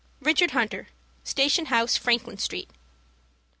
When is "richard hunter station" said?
0.21-1.65